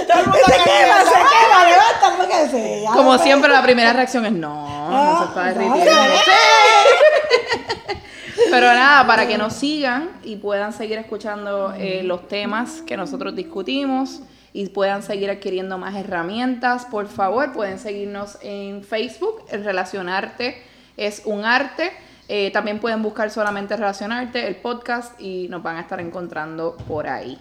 Todo 0.07 0.19
el 0.19 0.25
mundo 0.27 0.39
Se 0.45 0.53
quema, 0.53 0.99
se 1.03 1.11
quema, 1.11 1.65
levanta 1.67 2.13
porque 2.17 2.47
se. 2.49 2.83
Como 2.85 3.11
después- 3.13 3.21
siempre, 3.23 3.51
la 3.51 3.63
primera 3.63 3.91
reacción 3.93 4.25
es 4.25 4.31
no, 4.33 4.89
no 4.89 5.17
se 5.19 5.25
está 5.25 5.41
Ah, 5.41 5.53
derritiendo. 5.53 5.91
Pero 8.51 8.73
nada, 8.73 9.07
para 9.07 9.27
que 9.27 9.37
nos 9.37 9.53
sigan 9.53 10.09
y 10.23 10.35
puedan 10.35 10.73
seguir 10.73 10.97
escuchando 10.99 11.73
eh, 11.75 12.01
los 12.03 12.27
temas 12.27 12.81
que 12.85 12.95
nosotros 12.97 13.35
discutimos 13.35 14.21
y 14.53 14.67
puedan 14.67 15.01
seguir 15.01 15.31
adquiriendo 15.31 15.79
más 15.79 15.95
herramientas, 15.95 16.85
por 16.85 17.07
favor, 17.07 17.51
pueden 17.53 17.79
seguirnos 17.79 18.37
en 18.41 18.83
Facebook. 18.83 19.43
El 19.49 19.63
Relacionarte 19.63 20.61
es 20.95 21.23
un 21.25 21.43
arte. 21.43 21.91
Eh, 22.29 22.51
también 22.51 22.79
pueden 22.79 23.01
buscar 23.01 23.31
solamente 23.31 23.75
Relacionarte, 23.75 24.47
el 24.47 24.55
podcast, 24.55 25.19
y 25.19 25.47
nos 25.49 25.63
van 25.63 25.77
a 25.77 25.81
estar 25.81 25.99
encontrando 25.99 26.77
por 26.87 27.07
ahí. 27.07 27.37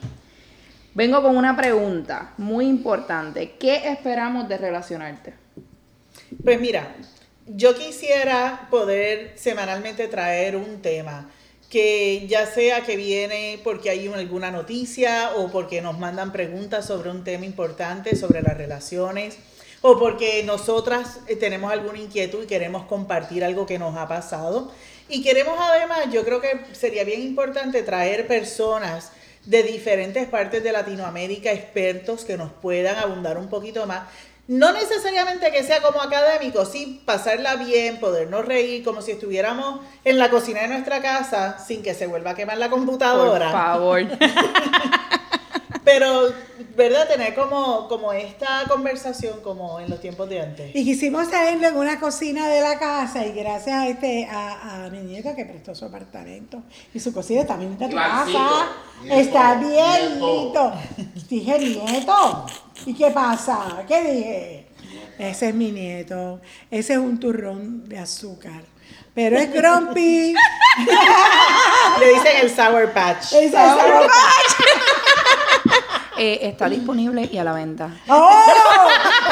Vengo 0.95 1.23
con 1.23 1.37
una 1.37 1.57
pregunta 1.57 2.33
muy 2.39 2.67
importante. 2.67 3.57
¿Qué 3.59 3.91
esperamos 3.91 4.49
de 4.49 4.59
Relacionarte? 4.59 5.35
Pues 6.43 6.61
mira, 6.61 6.95
yo 7.47 7.75
quisiera 7.75 8.69
poder 8.71 9.33
semanalmente 9.37 10.09
traer 10.09 10.57
un 10.57 10.81
tema 10.81 11.29
que 11.73 12.27
ya 12.29 12.45
sea 12.45 12.83
que 12.83 12.97
viene 12.97 13.59
porque 13.65 13.89
hay 13.89 14.07
un- 14.07 14.15
alguna 14.15 14.51
noticia 14.51 15.31
o 15.37 15.51
porque 15.51 15.81
nos 15.81 15.99
mandan 15.99 16.31
preguntas 16.31 16.85
sobre 16.87 17.09
un 17.11 17.25
tema 17.25 17.47
importante, 17.47 18.15
sobre 18.15 18.43
las 18.43 18.59
relaciones, 18.59 19.39
o 19.81 19.99
porque 19.99 20.43
nosotras 20.45 21.21
eh, 21.29 21.35
tenemos 21.37 21.73
alguna 21.73 21.99
inquietud 21.99 22.43
y 22.45 22.47
queremos 22.47 22.85
compartir 22.85 23.43
algo 23.43 23.65
que 23.65 23.79
nos 23.79 23.97
ha 23.97 24.07
pasado. 24.07 24.71
Y 25.09 25.23
queremos 25.23 25.57
además, 25.59 26.13
yo 26.13 26.25
creo 26.27 26.43
que 26.43 26.61
sería 26.73 27.05
bien 27.05 27.23
importante 27.23 27.83
traer 27.83 28.27
personas 28.27 29.11
de 29.47 29.63
diferentes 29.63 30.29
partes 30.29 30.63
de 30.63 30.73
Latinoamérica, 30.73 31.51
expertos 31.53 32.25
que 32.27 32.37
nos 32.37 32.53
puedan 32.53 32.97
abundar 32.97 33.39
un 33.39 33.49
poquito 33.49 33.87
más. 33.87 34.03
No 34.49 34.73
necesariamente 34.73 35.51
que 35.53 35.63
sea 35.63 35.81
como 35.81 36.03
académico, 36.03 36.65
sí 36.67 37.01
pasarla 37.07 37.57
bien, 37.57 38.01
podernos 38.01 38.45
reír 38.45 38.85
como 38.85 39.01
si 39.01 39.13
estuviéramos 39.13 39.81
en 40.05 40.19
la 40.19 40.31
cocina 40.31 40.63
de 40.63 40.69
nuestra 40.69 41.01
casa 41.01 41.59
sin 41.65 41.83
que 41.83 41.95
se 41.95 42.07
vuelva 42.09 42.31
a 42.31 42.35
quemar 42.35 42.59
la 42.59 42.69
Por 42.69 42.79
computadora. 42.79 43.53
favor. 43.53 44.03
Pero, 45.85 46.33
¿verdad? 46.77 47.09
Tener 47.09 47.35
como, 47.35 47.89
como 47.89 48.13
esta 48.13 48.65
conversación 48.69 49.41
como 49.41 49.81
en 49.81 49.91
los 49.91 50.01
tiempos 50.01 50.29
de 50.29 50.41
antes. 50.41 50.77
Y 50.77 50.85
quisimos 50.85 51.29
traerlo 51.29 51.67
en 51.69 51.77
una 51.77 51.99
cocina 51.99 52.49
de 52.49 52.61
la 52.61 52.79
casa 52.79 53.27
y 53.27 53.33
gracias 53.33 53.77
a 53.77 53.89
este 53.89 54.27
a, 54.31 54.85
a 54.85 54.91
mi 54.91 55.01
nieto 55.01 55.35
que 55.35 55.45
prestó 55.45 55.75
su 55.75 55.85
apartamento 55.85 56.63
y 56.95 57.01
su 57.01 57.13
cocina 57.13 57.45
también 57.45 57.73
está 57.73 57.87
en 57.87 57.91
tu 57.91 57.97
casa. 57.97 58.27
nieto, 59.03 59.21
está 59.21 59.55
bien, 59.55 60.21
nieto. 60.21 60.73
listo. 60.97 61.29
Dije 61.29 61.59
nieto. 61.59 62.47
¿Y 62.87 62.95
qué 62.95 63.11
pasa? 63.11 63.85
¿Qué 63.89 64.03
dije? 64.03 64.67
Ese 65.19 65.49
es 65.49 65.55
mi 65.55 65.73
nieto. 65.73 66.41
Ese 66.71 66.95
es 66.95 66.99
un 66.99 67.19
turrón 67.19 67.89
de 67.89 67.99
azúcar. 67.99 68.63
Pero 69.15 69.37
es 69.37 69.53
grumpy. 69.53 70.35
Le 72.01 72.09
dicen 72.15 72.37
el 72.41 72.51
Sour 72.51 72.93
Patch. 72.93 73.33
Es 73.35 73.51
Sour 73.53 74.11
Eh, 76.25 76.39
está 76.47 76.69
disponible 76.69 77.29
y 77.33 77.37
a 77.37 77.43
la 77.43 77.53
venta. 77.53 77.91
¡Oh! 78.07 78.45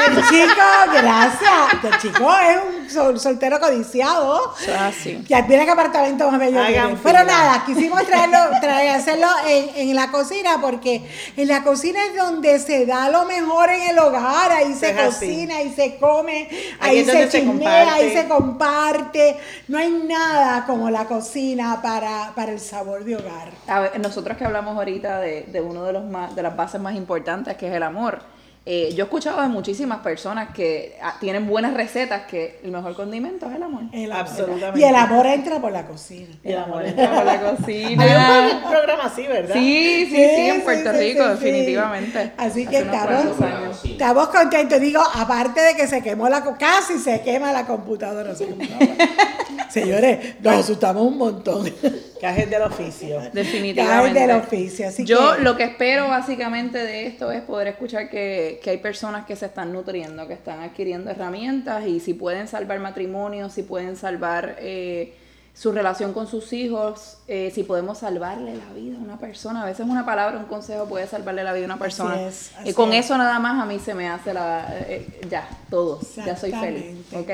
El 0.08 0.16
chico, 0.26 0.60
gracias. 0.92 1.84
El 1.84 1.98
chico 2.00 2.34
es 2.34 2.58
un 2.68 2.79
sol- 2.90 3.18
soltero 3.20 3.58
codiciado. 3.60 4.54
Eso 4.60 4.70
es 4.72 4.80
así. 4.80 5.24
Ya 5.28 5.46
tiene 5.46 5.64
que 5.64 5.70
apartamento 5.70 6.30
más 6.30 6.38
bello 6.40 6.60
Hagan. 6.60 6.98
Pero 7.02 7.24
nada, 7.24 7.64
quisimos 7.64 8.02
traerlo, 8.04 8.38
traer, 8.60 8.90
hacerlo 8.96 9.26
en, 9.46 9.88
en 9.88 9.94
la 9.96 10.10
cocina 10.10 10.58
porque 10.60 11.08
en 11.36 11.48
la 11.48 11.62
cocina 11.62 12.00
es 12.06 12.16
donde 12.16 12.58
se 12.58 12.86
da 12.86 13.08
lo 13.10 13.24
mejor 13.24 13.70
en 13.70 13.90
el 13.90 13.98
hogar. 13.98 14.52
Ahí 14.52 14.74
se 14.74 14.90
Es 14.90 14.98
así. 14.98 15.26
cocina, 15.26 15.56
ahí 15.56 15.72
se 15.74 15.96
come, 15.96 16.48
Ahí 16.80 17.04
se 17.04 17.28
chismea, 17.28 17.94
ahí 17.94 18.12
se 18.12 18.26
comparte. 18.28 19.36
No 19.68 19.78
hay 19.78 19.90
nada 19.90 20.64
como 20.66 20.90
la 20.90 21.04
cocina 21.06 21.80
para, 21.82 22.32
para 22.34 22.52
el 22.52 22.60
sabor 22.60 23.04
de 23.04 23.16
hogar. 23.16 23.50
A 23.66 23.80
ver, 23.80 24.00
nosotros 24.00 24.36
que 24.36 24.44
hablamos 24.44 24.76
ahorita 24.76 25.20
de, 25.20 25.42
de 25.42 25.60
uno 25.60 25.84
de 25.84 25.92
los 25.92 26.04
más, 26.04 26.34
de 26.34 26.42
las 26.42 26.56
bases 26.56 26.80
más 26.80 26.94
importantes 26.94 27.56
que 27.56 27.68
es 27.68 27.74
el 27.74 27.82
amor. 27.82 28.20
Eh, 28.66 28.92
yo 28.94 29.04
he 29.04 29.06
escuchado 29.06 29.40
de 29.40 29.48
muchísimas 29.48 30.00
personas 30.00 30.50
que 30.54 30.96
ah, 31.02 31.16
tienen 31.18 31.46
buenas 31.48 31.72
recetas 31.74 32.26
que 32.26 32.60
el 32.62 32.70
mejor 32.70 32.94
condimento 32.94 33.48
es 33.48 33.56
el 33.56 33.62
amor. 33.62 33.82
El. 33.92 34.12
Absolutamente. 34.12 34.78
Y 34.80 34.84
el 34.84 34.94
amor 34.94 35.26
entra 35.26 35.58
por 35.60 35.72
la 35.72 35.86
cocina. 35.86 36.28
El 36.44 36.58
amor 36.58 36.84
entra 36.84 37.10
por 37.14 37.24
la 37.24 37.32
Hay 37.32 37.38
cocina. 37.56 38.60
un 38.62 38.70
programa 38.70 39.04
así, 39.04 39.26
¿verdad? 39.26 39.54
Sí, 39.54 40.06
sí, 40.10 40.14
sí, 40.16 40.46
en 40.48 40.60
Puerto 40.62 40.92
sí, 40.92 40.98
Rico, 40.98 41.22
sí, 41.24 41.36
sí. 41.38 41.44
definitivamente. 41.44 42.32
Así 42.36 42.66
que 42.66 42.78
estamos, 42.78 43.36
estamos 43.84 44.28
contentos. 44.28 44.80
Digo, 44.80 45.02
aparte 45.14 45.60
de 45.60 45.74
que 45.74 45.86
se 45.86 46.02
quemó 46.02 46.28
la, 46.28 46.42
casi 46.58 46.98
se 46.98 47.22
quema 47.22 47.52
la 47.52 47.66
computadora. 47.66 48.34
se 48.34 48.46
quemó 48.46 48.62
la- 48.62 49.70
Señores, 49.70 50.34
nos 50.40 50.54
asustamos 50.54 51.02
un 51.06 51.16
montón. 51.16 51.72
Cajes 52.20 52.50
del 52.50 52.62
oficio. 52.62 53.20
Definitivamente. 53.32 54.18
Caes 54.20 54.28
del 54.28 54.36
oficio, 54.36 54.88
así 54.88 55.04
Yo 55.04 55.36
que- 55.36 55.42
lo 55.42 55.56
que 55.56 55.64
espero 55.64 56.08
básicamente 56.08 56.78
de 56.78 57.06
esto 57.06 57.30
es 57.32 57.42
poder 57.42 57.68
escuchar 57.68 58.10
que, 58.10 58.60
que 58.62 58.70
hay 58.70 58.78
personas 58.78 59.26
que 59.26 59.36
se 59.36 59.46
están 59.46 59.72
nutriendo, 59.72 60.26
que 60.26 60.34
están 60.34 60.60
adquiriendo 60.60 61.10
herramientas 61.10 61.86
y 61.86 62.00
si 62.00 62.14
pueden 62.14 62.48
salvar 62.48 62.78
matrimonios, 62.80 63.52
si 63.52 63.62
pueden 63.62 63.96
salvar 63.96 64.56
eh, 64.60 65.14
su 65.52 65.72
relación 65.72 66.12
con 66.12 66.26
sus 66.26 66.52
hijos, 66.52 67.18
eh, 67.26 67.50
si 67.54 67.64
podemos 67.64 67.98
salvarle 67.98 68.54
la 68.56 68.72
vida 68.72 68.96
a 68.96 69.00
una 69.00 69.18
persona. 69.18 69.62
A 69.62 69.66
veces 69.66 69.84
una 69.86 70.06
palabra, 70.06 70.38
un 70.38 70.44
consejo 70.44 70.86
puede 70.86 71.06
salvarle 71.06 71.42
la 71.42 71.52
vida 71.52 71.64
a 71.64 71.66
una 71.66 71.78
persona. 71.78 72.28
es, 72.28 72.52
y 72.58 72.62
así 72.62 72.72
con 72.74 72.92
es. 72.92 73.04
eso 73.06 73.18
nada 73.18 73.38
más 73.40 73.60
a 73.60 73.66
mí 73.66 73.78
se 73.78 73.94
me 73.94 74.08
hace 74.08 74.32
la... 74.32 74.66
eh, 74.88 75.06
ya, 75.28 75.48
todo. 75.68 76.00
Ya 76.24 76.36
soy 76.36 76.52
feliz. 76.52 76.96
¿Ok? 77.12 77.30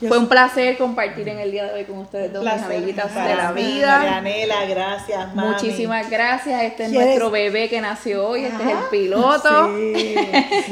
Yo 0.00 0.08
Fue 0.08 0.16
un 0.18 0.28
placer 0.28 0.78
compartir 0.78 1.28
en 1.28 1.38
el 1.40 1.50
día 1.52 1.64
de 1.64 1.74
hoy 1.74 1.84
con 1.84 1.98
ustedes 1.98 2.32
dos, 2.32 2.42
mis 2.42 2.52
amiguitas 2.62 3.14
de 3.14 3.34
la 3.34 3.52
vida. 3.52 3.98
Marianela, 3.98 4.64
gracias, 4.64 5.34
mami. 5.34 5.48
Muchísimas 5.50 6.08
gracias. 6.08 6.62
Este 6.62 6.84
es 6.84 6.90
¿Quieres- 6.90 7.06
nuestro 7.08 7.30
bebé 7.30 7.68
que 7.68 7.82
nació 7.82 8.26
hoy. 8.28 8.44
Este 8.44 8.62
es 8.62 8.68
el 8.70 8.76
Ajá. 8.78 8.90
piloto. 8.90 9.76
Sí. 9.76 10.14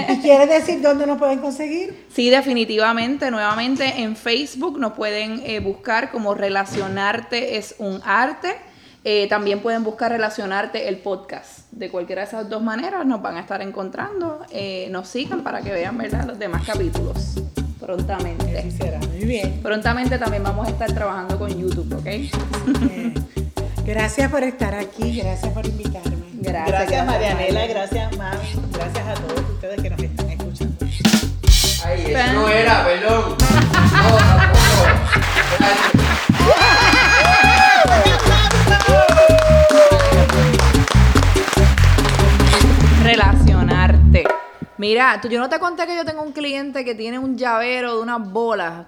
¿Y 0.08 0.18
quieres 0.20 0.48
decir 0.48 0.80
dónde 0.80 1.06
nos 1.06 1.18
pueden 1.18 1.40
conseguir? 1.40 2.06
Sí, 2.10 2.30
definitivamente. 2.30 3.30
Nuevamente 3.30 4.00
en 4.00 4.16
Facebook 4.16 4.78
nos 4.78 4.94
pueden 4.94 5.42
eh, 5.44 5.60
buscar 5.60 6.10
como 6.10 6.34
Relacionarte 6.34 7.58
es 7.58 7.74
un 7.78 8.00
arte. 8.06 8.56
Eh, 9.04 9.26
también 9.28 9.60
pueden 9.60 9.84
buscar 9.84 10.10
Relacionarte 10.10 10.88
el 10.88 10.96
podcast. 10.98 11.70
De 11.70 11.90
cualquiera 11.90 12.22
de 12.22 12.28
esas 12.28 12.48
dos 12.48 12.62
maneras 12.62 13.04
nos 13.04 13.20
van 13.20 13.36
a 13.36 13.40
estar 13.40 13.60
encontrando. 13.60 14.40
Eh, 14.50 14.88
nos 14.90 15.06
sigan 15.08 15.42
para 15.42 15.60
que 15.60 15.70
vean 15.70 15.98
¿verdad? 15.98 16.24
los 16.24 16.38
demás 16.38 16.64
capítulos 16.66 17.34
prontamente. 17.88 18.62
Quisiera. 18.64 18.98
Muy 18.98 19.24
bien. 19.24 19.60
Prontamente 19.62 20.18
también 20.18 20.42
vamos 20.42 20.68
a 20.68 20.70
estar 20.70 20.92
trabajando 20.92 21.38
con 21.38 21.48
YouTube, 21.48 21.90
¿ok? 21.96 22.06
Gracias 23.86 24.30
por 24.30 24.42
estar 24.42 24.74
aquí, 24.74 25.18
gracias 25.22 25.50
por 25.54 25.64
invitarme. 25.64 26.16
Gracias, 26.34 26.68
Gracias, 26.68 27.06
Marianela, 27.06 27.66
gracias, 27.66 28.16
mami. 28.18 28.36
Gracias 28.74 29.06
a 29.06 29.14
todos 29.14 29.40
ustedes 29.54 29.80
que 29.80 29.88
nos 29.88 30.02
están 30.02 30.28
escuchando. 30.28 30.86
Ay, 31.86 32.04
eso 32.08 32.32
no 32.34 32.48
era, 32.50 32.84
perdón. 32.84 33.24
No, 33.30 34.16
tampoco. 34.36 34.84
Ay, 35.60 36.07
Mira, 44.78 45.20
tú, 45.20 45.28
yo 45.28 45.40
no 45.40 45.48
te 45.48 45.58
conté 45.58 45.86
que 45.86 45.96
yo 45.96 46.04
tengo 46.04 46.22
un 46.22 46.32
cliente 46.32 46.84
que 46.84 46.94
tiene 46.94 47.18
un 47.18 47.36
llavero 47.36 47.96
de 47.96 48.02
unas 48.02 48.30
bolas 48.30 48.86